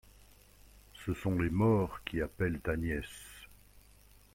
[1.05, 3.29] Ce sont les morts qui appellent ta nièce.